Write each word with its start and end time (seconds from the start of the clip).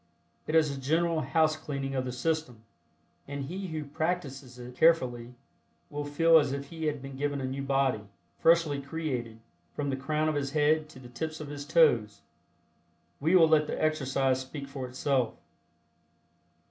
It 0.47 0.55
is 0.55 0.75
a 0.75 0.81
general 0.81 1.21
housecleaning 1.21 1.93
of 1.93 2.05
the 2.05 2.11
system, 2.11 2.63
and 3.27 3.45
he 3.45 3.67
who 3.67 3.83
practices 3.85 4.57
it 4.57 4.75
carefully 4.75 5.35
will 5.91 6.05
feel 6.05 6.39
as 6.39 6.51
if 6.53 6.69
he 6.69 6.85
had 6.85 7.03
been 7.03 7.15
given 7.15 7.39
a 7.39 7.45
new 7.45 7.61
body, 7.61 8.07
freshly 8.39 8.81
created, 8.81 9.39
from 9.75 9.91
the 9.91 9.95
crown 9.95 10.27
of 10.27 10.33
his 10.33 10.53
head 10.53 10.89
to 10.89 10.97
the 10.97 11.07
tips 11.09 11.39
of 11.39 11.49
his 11.49 11.65
toes. 11.67 12.21
We 13.19 13.35
will 13.35 13.47
let 13.47 13.67
the 13.67 13.79
exercise 13.79 14.41
speak 14.41 14.67
for 14.67 14.87
itself. 14.87 15.35